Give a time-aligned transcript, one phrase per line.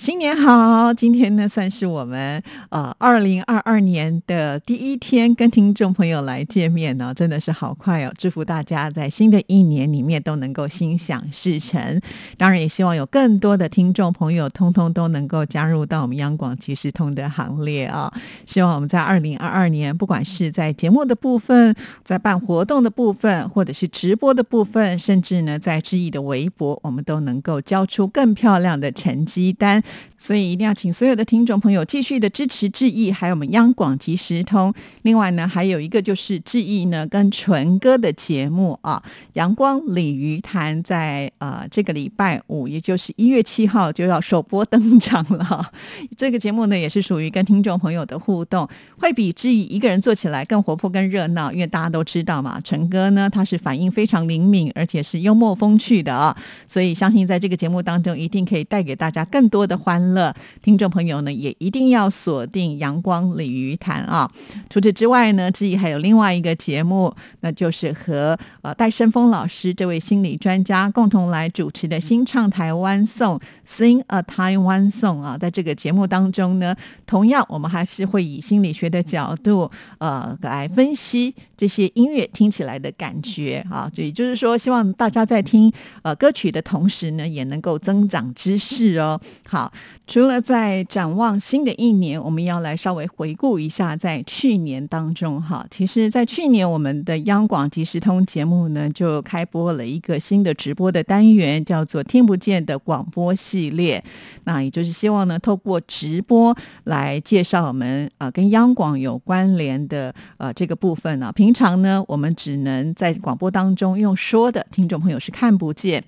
[0.00, 0.94] 新年好！
[0.94, 8.12] 今天呢，算是我们呃二零二二年的第一天，跟听众朋友来见面呢，真的是好快哦！
[8.16, 12.00] 祝福大家在新的一年里面都能够心想事成。
[12.38, 18.10] 当然，也希望有更多的听众朋友，通通都能够加入到我们央广即时通的行列啊！
[18.46, 29.82] 希望我们在二零二二年，不管是在节目的部分，在办活动的部分，或者是直播的部分，甚至呢，在志毅的微博，我们都能够交出更漂亮的成绩单。
[30.18, 34.72] 所以一定要请所有的听众朋友继续的支持志毅，还有我们央广即时通。
[35.02, 45.72] 另外呢，还有一个就是志毅呢跟纯哥的节目啊，阳光鲤鱼潭在呃这个礼拜五，也就是一月七号就要首播登场了。
[46.18, 51.50] 这个节目呢也是属于跟听众朋友的互动，会比志毅一个人做起来更活泼、更热闹。
[51.50, 56.36] 因为大家都知道嘛，纯哥呢他是反应非常灵敏，而且是幽默风趣的啊，
[56.68, 60.10] 所以相信在这个节目当中一定可以带给大家更多的欢。
[60.10, 64.28] 乐听众朋友呢，也一定要锁定阳光鲤鱼潭啊！
[64.68, 75.38] 除此之外呢，志毅还有另外一个节目，那就是和呃戴胜峰老师这位心理专家共同来主持的《新唱台湾颂》（Sing a Taiwan Song） 啊。
[75.38, 76.74] 在这个节目当中呢，
[77.06, 83.90] 同样我们还是会以心理学的角度呃来分析这些音乐听起来的感觉啊。
[83.94, 85.72] 也就是说，希望大家在听
[86.02, 89.20] 呃歌曲的同时呢，也能够增长知识哦。
[89.46, 89.59] 好。
[89.60, 89.72] 好
[90.06, 95.66] 除了在展望新的一年，我们要来稍微回顾一下在去年当中哈。
[95.70, 104.02] 其实，在去年我们的央广即时通节目呢，就开播了一个新的直播的单元，叫做“听不见的广播”系列。
[104.44, 111.30] 那也就是希望呢，透过直播来介绍我们啊跟央广有关联的呃这个部分呢。
[111.32, 116.02] 平常呢，我们只能在广播当中用说的，听众朋友是看不见。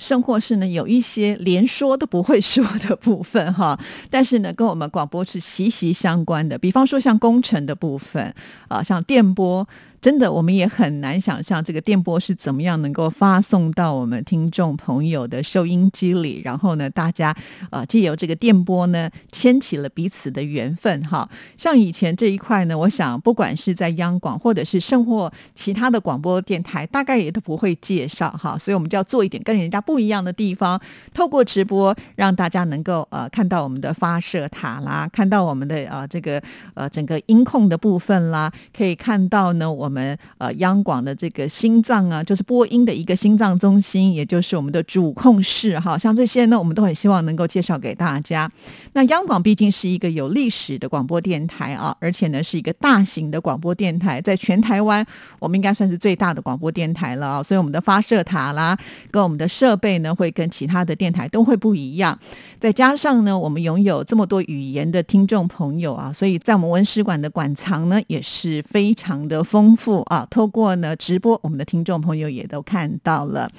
[0.00, 3.78] 甚或是呢，有一些连说都不会说的部分哈，
[4.10, 6.58] 但是呢，跟我们广播是息息相关的。
[6.58, 8.34] 比方说，像工程的部分
[8.68, 9.68] 啊，像电波。
[10.00, 17.36] 真的，我们也很难想象这个电波是怎么样能够发送到我们听众朋友的收音机里，然后呢，大家
[17.68, 21.02] 啊借由这个电波呢，牵起了彼此的缘分。
[21.04, 21.28] 哈，
[21.58, 30.80] 像以前这一块呢，我想不管是在央广或者是甚或其他的广播电台，大概也都不会介绍哈，所以我们就要做一点跟人家不一样的地方，
[31.12, 39.89] 透过直播让大家能够呃看到我们的发射塔啦，看到我们的呃这个呃整个音控的部分啦，可以看到呢我。
[39.90, 45.98] 我们呃央广的这个心脏啊，就是播音的一个心脏中心，也就是我们的主控室哈。
[45.98, 48.48] 像这些呢，我们都很希望能够介绍给大家。
[48.92, 55.04] 那央广毕竟是一个有历史的广播电台啊，而且呢是一个大型的广播电台，在全台湾
[55.40, 57.42] 我们应该算是最大的广播电台了啊。
[57.42, 58.78] 所以我们的发射塔啦，
[59.10, 62.16] 跟我们的设备呢，会跟其他的电台都会不一样。
[62.60, 69.76] 再加上呢，我们拥有这么多语言的听众朋友啊，所以在我们文史馆的馆藏呢，也是非常的丰。
[70.06, 70.26] 啊！
[70.30, 73.50] 透过呢直播，我们的听众朋友也都看到了。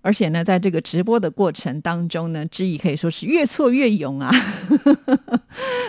[0.00, 4.30] 而且呢，在这个直播的过程当中呢，知意可以说是越挫越勇啊。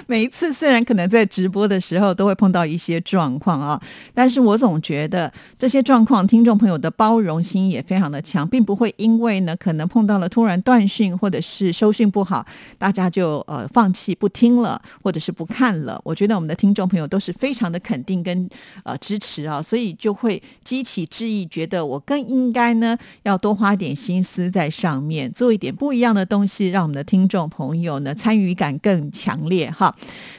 [0.09, 3.79] 每一次虽然可能在直播的时候都会碰到一些状况啊，
[4.11, 12.43] 但是我总觉得这些状况，听众朋友的包容心也非常的强，并不会因为呢可能碰到了突然断讯或者是收讯不好，
[12.79, 16.01] 大家就呃放弃不听了，或者是不看了。
[16.03, 18.49] 我觉得我们的听众朋友都是非常的肯定跟
[18.83, 23.95] 呃支持啊，所以就会激起志意，觉得我更应该呢要多花点。
[23.99, 29.93] 心思在上面，做一点不一样的东西，让我们的听众朋友呢参与感更强烈哈。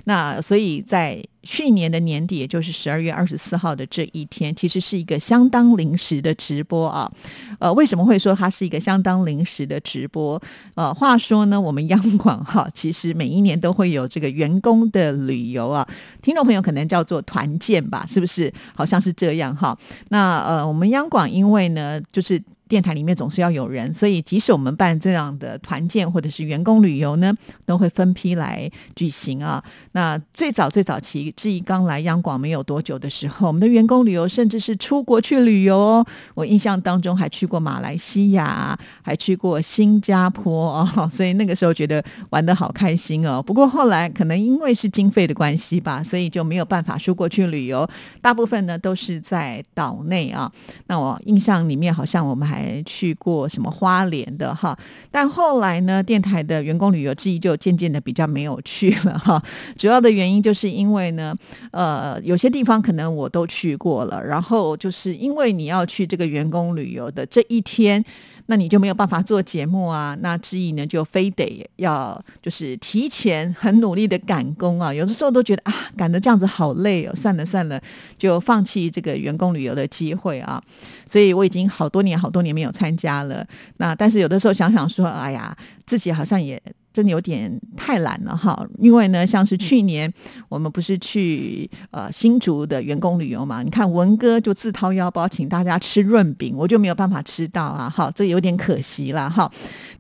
[0.05, 7.11] 那所以在去年的年底，也就是十二月二十四号的这一天，其实是一个相当临时的直播啊。
[7.59, 10.41] 呃，为什么会说它是一个相当临时的直播？
[10.75, 15.87] 呃，话说呢，我们央广哈，其实每一年都会有这个员工的旅游啊，
[16.21, 18.53] 听众朋友可能叫做团建吧，是不是？
[18.75, 19.77] 好像是这样哈。
[20.09, 22.41] 那呃，我们央广因为呢，就是。
[22.71, 27.35] 电台里面总是要有人，所以即使我们办这样的团建或者是员工旅游呢，
[27.67, 29.61] 都会分批来举行啊。
[29.91, 36.07] 那最早最早期，志毅刚来央广没有多久的时候，我们的员工旅游甚至是出国去旅游哦。
[36.35, 42.01] 我印象当中还去过马来西亚，还去过新加坡哦， 所以那个时候觉得
[42.31, 43.43] 玩的好开心哦。
[43.43, 47.85] 不过后来可能因为是经费的关系吧，所以就没有办法出国去旅游，
[48.21, 50.49] 大部分呢都是在岛内啊。
[50.87, 52.60] 那我印象里面好像我们还。
[52.61, 54.77] 还去过什么花莲的哈，
[55.11, 59.43] 但后来呢，电台的员工旅游之一就渐渐的比较没有去了哈。
[59.77, 61.35] 主要的原因就是因为呢，
[61.73, 68.05] 呃，有些地方可能我都去过了，然后就是因为你要去这个员工旅游的这一天。
[68.51, 70.19] 那你就没有办法做节目啊？
[70.23, 74.93] 那志毅呢，就非得要就是提前很努力的赶工啊。
[74.93, 77.81] 有的时候都觉得啊，赶的这样子好累哦，算了算了，
[78.19, 80.61] 就放弃这个员工旅游的机会啊。
[81.07, 83.47] 所以我已经好多年好多年没有参加了。
[83.77, 85.57] 那但是有的时候想想说，哎呀，
[85.87, 86.61] 自己好像也。
[86.93, 90.13] 真的有点太懒了哈，因为呢，像是去年
[90.49, 93.63] 我们不是去呃新竹的员工旅游嘛？
[93.63, 99.51] 你看文哥就自掏腰包请大家吃润饼，我就没有办法吃到啊，好，这有点可惜了哈。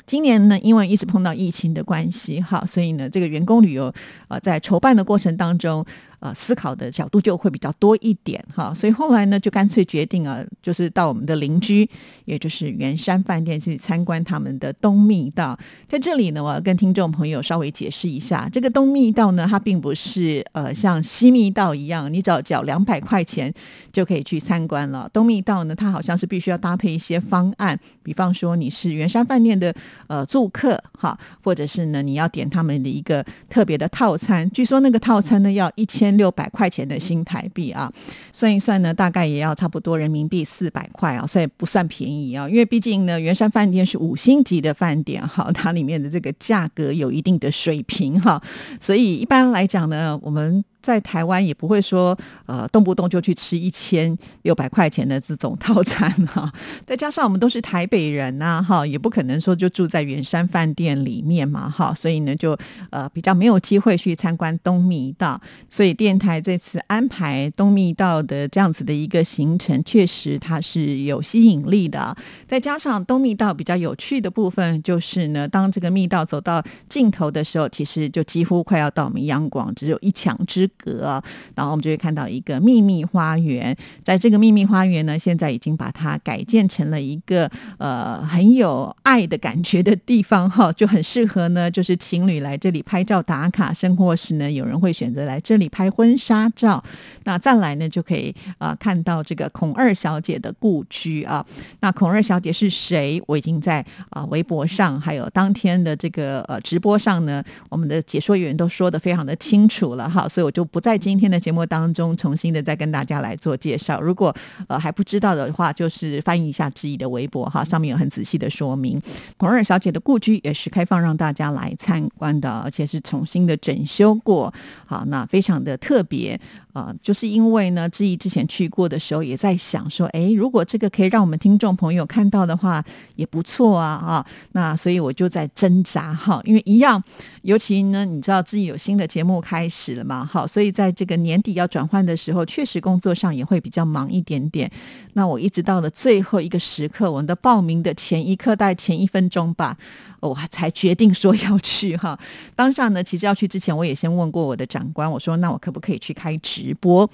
[0.04, 3.92] 今年呢，因为一直碰到疫情的关系哈，所以呢，这个员工旅游
[4.28, 5.84] 呃在筹办的过程当中。
[6.20, 11.88] 呃，思考的角度就会比较多一点哈，所以后来呢，就干脆决定啊，就是到我们的邻居，
[12.26, 15.58] 也就是圆山饭店去参观他们的东密道。
[15.88, 23.50] 在这里呢，我要跟听众朋友稍微解释一下，这个东密道呢，它并不是呃像西密道一样，你只要缴两百块钱
[23.90, 25.08] 就可以去参观了。
[25.14, 29.74] 东密道呢，它好像是必须要搭配一些方案，比方说你是圆山饭店的
[30.06, 36.09] 呃住客哈，或者是呢你要点他们的一个特别的套餐，据说那个套餐呢要一千。
[36.16, 37.92] 六百块钱的新台币啊，
[38.32, 42.48] 算一算呢，大概也要差不多人民币四百块啊，所以不算便宜啊。
[42.48, 48.42] 因为毕竟呢，圆山饭店是五星级的饭店哈， 它里面的这个价格有一定的水平哈，
[48.80, 50.64] 所以一般来讲呢，我们。
[50.82, 52.16] 在台湾也不会说，
[52.46, 56.50] 呃，动不动就去吃一千六百块钱的这种套餐哈。
[56.86, 62.56] 再加上我们都是台北人呐，哈，也不可能说就住在远山饭店里面嘛，哈，所以呢，就
[62.90, 65.40] 呃比较没有机会去参观东密道。
[65.68, 72.16] 所以电台这次安排东密道的这样子的一个行程，确实它是有吸引力的。
[72.48, 80.69] 再加上东密道比较有趣的部分，就是呢，当这个密道走到尽头的时候，其实就几乎快要到我们央广，只有一墙之。
[80.76, 81.22] 格，
[81.54, 83.76] 然后我们就会看到一个秘密花园。
[84.02, 93.72] 在这个秘密花园呢，现在已经把它改建成了一个呃很有爱的感觉的地方哈，就很适合呢，就是情侣来这里拍照打卡。
[93.72, 96.82] 生活时呢，有人会选择来这里拍婚纱照。
[97.24, 101.44] 那再来呢，就可以啊看到这个孔二小姐的故居啊。
[101.80, 103.22] 那孔二小姐是谁？
[103.26, 110.59] 我已经在啊微博上，还有当天的这个呃直播上呢，我们的解说员都说的非常的清楚了哈，所以我就。
[110.60, 113.98] 就不在今天的节目当中重新的再跟大家来做介绍。
[113.98, 114.34] 如果
[114.68, 119.00] 呃还不知道的话，就是翻译一下志毅的微博哈，上面有很仔细的说明。
[119.38, 124.52] 孔尔小姐的故居也是开放让大家来参观的，而且是重新的整修过，
[124.84, 126.38] 好，那非常的特别。
[126.72, 132.84] 啊，就是因为呢，志毅之前去过的时候，也在想说，哎，如果这个可以让我们听众朋友看到的话，
[133.16, 137.02] 也不错啊，啊，那所以我就在挣扎哈，因为一样，
[137.42, 144.68] 尤其呢，你知道志毅有新的节目开始了嘛，好，所以在这个年底要转换的时候，确实工作上也会比较忙一点点。
[145.12, 149.76] 那我一直到了最后一个时刻，我们的报名的前一刻，大概前一分钟吧。
[150.20, 152.18] 我才决定说要去哈，
[152.54, 157.08] 当下呢，其实要去之前，我也先问过我的长官，我说那我可不可以去开直播？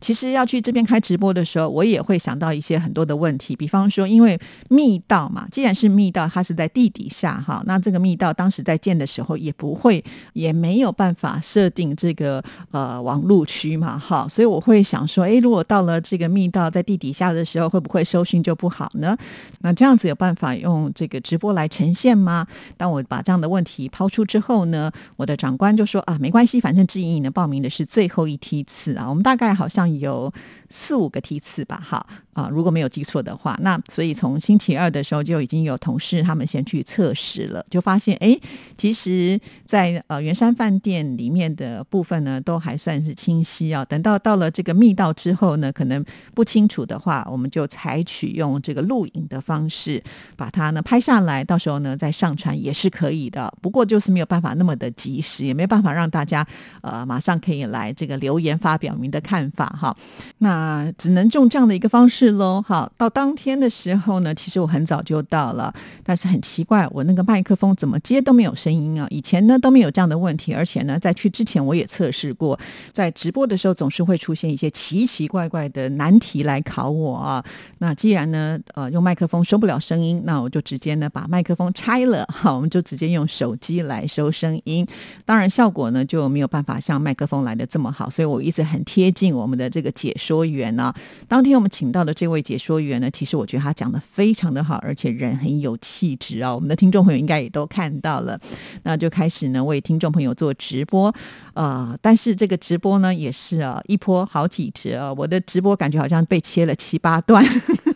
[0.00, 4.38] 其实要去这边开直播的时候，我也会想到一些很多的问题，比方说，因为
[4.68, 10.02] 密道嘛，既然是密道，它是在地底下哈，那这个密道当时在建的时候也不会，
[10.32, 19.16] 也没有办法设定这个呃网路区嘛哈，所以我会想说，哎，如果到了这个密道在地底下的时候，会不会收讯就不好呢？
[19.62, 22.46] 那这样子有办法用这个直播来呈现吗？
[22.76, 30.32] 当我把这样的问题抛出之后呢，我的长官就说啊，没关系，反正志毅呢报名的是最后一梯次啊，我们大概好像有
[30.70, 32.06] 四五个梯次吧，哈。
[32.32, 38.34] 啊，如果没有记错的话，那所以从星期二的时候就已经有同事他们先去测试了，就发现哎，
[38.78, 43.84] 其实，在呃圆山饭店里面的部分呢，都还算是清晰啊。
[43.84, 46.02] 等到到了这个密道之后呢，可能
[46.34, 50.02] 不清楚的话，我们就采取用这个录影的方式
[50.34, 53.52] 把它呢拍下来，到时候呢再上传也是可以的。
[53.60, 56.46] 不过就是没有办法那么的及时，也没办法让大家
[56.80, 59.94] 呃马上可以来这个留言发表您的看法哈。
[60.38, 62.21] 那只能用这样的一个方式。
[62.22, 62.62] 是喽。
[62.64, 65.74] 好，到当天的时候呢，其实我很早就到了，
[66.04, 69.08] 但是很奇怪，我那个麦克风怎么接都没有声音啊。
[69.10, 72.56] 以前呢都没有这样的问题，而且呢在去之前我也测试过，
[72.92, 77.44] 在直播的时候总是会出现一些奇奇怪怪的难题来考我啊。
[77.78, 84.86] 那既然呢呃用麦克风收不了声音，那我就直接呢把麦克风拆了，好，我们就直接用手机来收声音。
[85.24, 90.94] 当然效果呢就没有办法像麦克风来的这么好，所以我一直很贴近我们的这个解说员呢。
[91.26, 96.54] 当天我们请到的这位解说员呢，其实我觉得他讲的非常的好，而且人很有气质啊。
[96.54, 98.38] 我们的听众朋友应该也都看到了，
[98.82, 101.14] 那就开始呢为听众朋友做直播，
[101.54, 107.44] 呃，但是这个直播呢也是啊一波好几折啊，我的直播感觉好像被切了七八段。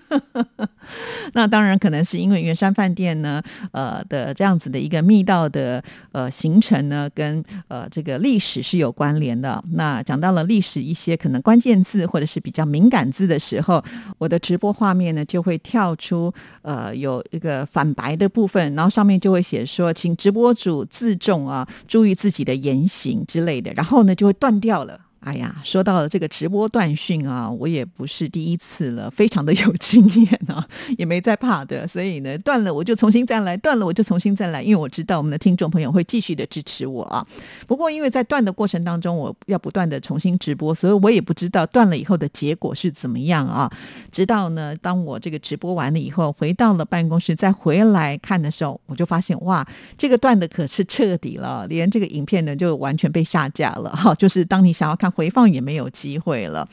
[1.35, 5.83] 那当然可能是因为圆山饭店呢，呃的这样子的一个密道的
[6.13, 9.63] 呃行程呢，跟呃这个历史是有关联的。
[9.73, 13.83] 那讲到了历史一些可能关键字或者是比较敏感字的时候，
[14.19, 16.33] 我的直播画面呢就会跳出
[16.63, 25.01] 呃有一个反白的部分，然后上面就会写说，请直播主自重啊，注意自己的言行之类的，然后呢就会断掉了。
[25.27, 30.65] 哎呀，说到了这个直播断讯啊，我也不是第一次了，非常的 有经验啊，
[30.97, 31.85] 也没在怕的。
[31.85, 37.27] 所以呢，断了我就重新再来，断了我就重新再来，因为我知道我们的听众朋友会继续的支持我啊。
[37.67, 43.69] 不过因为在断的过程当中，我要不断的重新直播，所以我也不知道断了以后的结果是怎么样啊。
[44.13, 49.67] 直到呢，当我这个直播完了以后，回到了办公室再回来看的时候，我就发现哇，
[49.99, 54.15] 这个断的可是彻底了，连这个影片呢就完全被下架了哈。
[54.15, 55.13] 就是当你想要看。
[55.17, 56.69] 回放也没有机会了，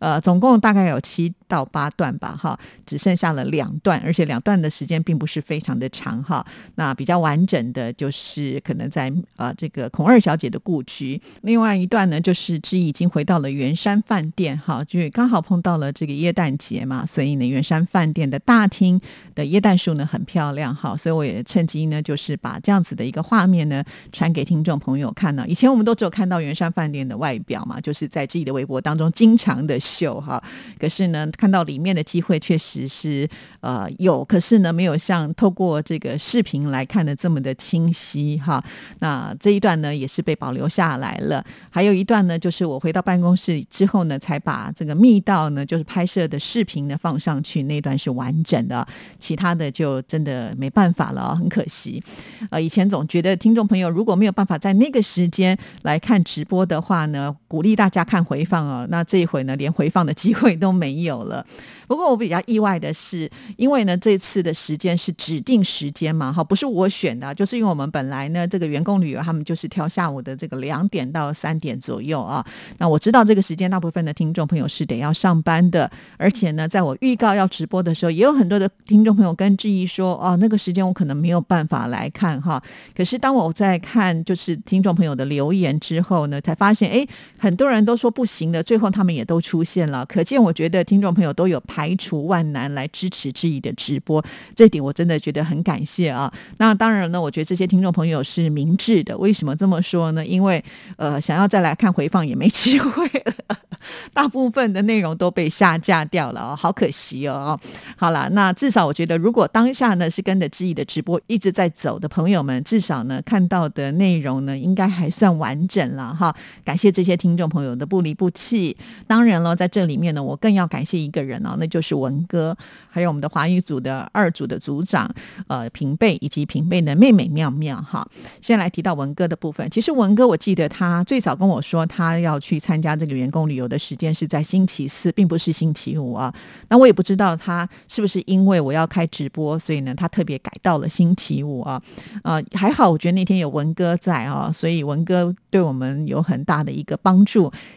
[0.00, 6.44] 呃，总共大概有七到八段吧，哈，只剩下了两段，而且两段的时间并不是非常的长，哈。
[6.76, 18.98] 那比较完整的就是可能在啊这个孔二小姐的故居，另外一段呢就是志已经回到了圆山饭店，哈，就刚好碰到了这个耶诞节嘛，所以呢圆山饭店的大厅
[19.34, 25.44] 的耶诞树呢很漂亮，哈，所以我也趁机呢就是把这样子的一个画面呢传给听众朋友看呢。
[25.46, 27.71] 以前我们都只有看到圆山饭店的外表嘛。
[27.72, 30.42] 啊就是在自己的微博当中经常的秀哈，
[30.78, 33.28] 可是呢，看到里面的机会确实是
[33.60, 38.62] 呃有，可是呢，没有像透过这个视频来看的这么的清晰哈。
[38.98, 41.44] 那这一段呢，也是被保留下来了。
[41.70, 48.86] 还有一段呢，就是我回到办公室之后呢，才把这个密道呢，就是拍摄的视频呢放上去，那段是完整的，
[49.18, 52.02] 其他的就真的没办法了，很可惜。
[52.50, 57.76] 呃，以前总觉得听众朋友如果没有办法在那个时间来看直播的话呢，鼓鼓励。
[57.76, 61.46] 大家看回放哦，那这一回呢，连回放的机会都没有了。
[61.86, 72.44] 不过我比较意外的是，因为呢，这次的时间是指定时间嘛，哈，不是我选的，就是因为我们本来呢，这个员工旅游他们就是挑下午的这个两点到三点左右啊。
[72.78, 82.62] 那我知道这个时间大部分的听众朋友是得要上班的，而且呢，在我预告要直播的时候，也有很多的听众朋友跟质疑说，哦，那个时间我可能没有办法来看哈。
[82.96, 87.06] 可是当我在看就是听众朋友的留言之后呢，才发现，哎，
[87.38, 94.24] 很很多人都说不行的，最后他们也都出现了，可见我觉得听众朋友都有排除万难来支持志毅的直播，
[94.56, 96.32] 这点我真的觉得很感谢啊。
[96.56, 99.18] 那当然呢，我觉得这些听众朋友是明智的。
[99.18, 100.24] 为什么这么说呢？
[100.24, 100.64] 因为
[100.96, 103.58] 呃，想要再来看回放也没机会了，
[104.14, 107.60] 大部分的内容都被下架掉了哦，好可惜哦。
[107.98, 116.34] 好了，那至少我觉得，如果当下呢是跟着志毅的直播一直在走的朋友们，至少呢看到的内容呢应该还算完整了哈。
[116.64, 117.82] 感谢这些听众众朋友的。
[117.92, 118.74] 不离不弃，
[119.06, 122.56] 当然了，在这里面呢，我更要感谢一个人哦，那就是文哥，
[122.88, 125.14] 还有我们的华语组的二组的组长，
[125.46, 128.08] 呃，平贝以及平贝的妹妹妙妙哈。
[128.40, 136.32] 先来提到文哥的部分，其实文哥，我记得他最早跟我说，他要去参加这个员工旅游的时间是在星期四，并不是星期五啊。
[136.68, 141.82] 那我也不知道他是不是因为我要开直播，所以呢，他特别改到了星期五啊。
[142.22, 147.31] 呃，还好，我觉得那天有文哥在啊，所以文哥对我们有很大的一个帮助。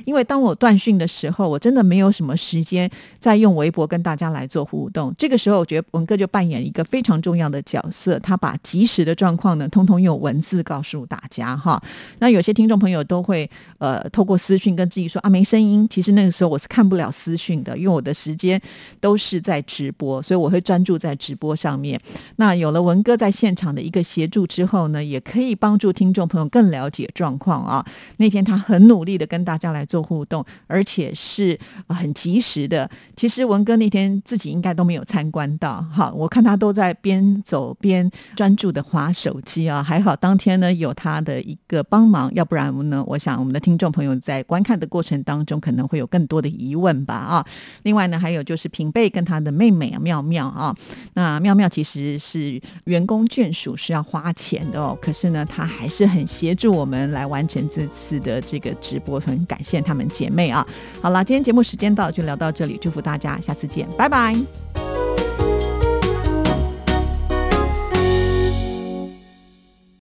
[0.05, 5.13] 因为当我断讯的时候，我真的没有什么时间再用微博跟大家来做互动。
[5.17, 11.81] 这个时候，我觉得文哥就扮演一个非常重要的角色，他把及时的状况呢，通通用文字告诉大家哈。
[12.19, 18.59] 那有些听众朋友都会呃透过私讯跟自己说啊没声音，其实那个时候我是看不了私讯的，因为我的时间
[19.00, 22.00] 都是在直播，所以我会专注在直播上面。
[22.38, 27.85] 那有了文哥在现场的一个协助之后呢，也可以帮助听众朋友更了解状况啊。
[28.17, 32.89] 那天他很努力的跟大家来做互动而且是很及时的。
[33.15, 47.45] 其实文哥那天自己应该都没有参观到好我看他都在边走边专注的划手机啊还好当天呢有他的一个帮忙要不然呢我想我们的听众朋友在观看的过程当中可能会有更多的疑问吧啊。
[47.83, 50.75] 另外呢还有就是平辈跟他的妹妹啊妙妙啊
[51.13, 60.65] 那妙妙其实是员工眷属是要花钱的哦可是呢她还是很协助我们来完成这次的这个直播感谢她们姐妹啊。
[61.01, 64.33] 好了，今天节目时间到就聊到这里，祝福大家下次见，拜拜。